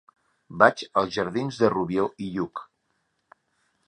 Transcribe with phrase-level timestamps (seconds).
[0.61, 2.63] Vaig als jardins de Rubió i Lluch.